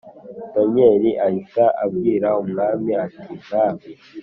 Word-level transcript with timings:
Daniyeli 0.53 1.11
ahita 1.27 1.63
abwira 1.83 2.27
umwami 2.43 2.91
ati 3.05 3.29
mwami 3.43 3.87